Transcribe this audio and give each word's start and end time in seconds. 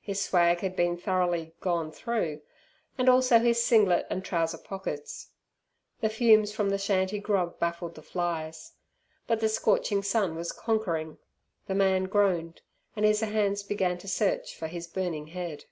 His 0.00 0.22
swag 0.24 0.60
had 0.60 0.76
been 0.76 0.96
thoroughly 0.96 1.56
"gone 1.60 1.90
through", 1.90 2.42
and 2.96 3.08
also 3.08 3.40
his 3.40 3.64
singlet 3.64 4.06
and 4.08 4.24
trouser 4.24 4.58
pockets. 4.58 5.32
The 6.00 6.08
fumes 6.08 6.52
from 6.52 6.70
the 6.70 6.78
shanty 6.78 7.18
grog 7.18 7.58
baffled 7.58 7.96
the 7.96 8.02
flies. 8.02 8.74
But 9.26 9.40
the 9.40 9.48
scorching 9.48 10.04
sun 10.04 10.36
was 10.36 10.52
conquering; 10.52 11.18
the 11.66 11.74
man 11.74 12.04
groaned, 12.04 12.60
and 12.94 13.04
his 13.04 13.22
hands 13.22 13.64
began 13.64 13.98
to 13.98 14.06
search 14.06 14.54
for 14.54 14.68
his 14.68 14.86
burning 14.86 15.26
head. 15.26 15.64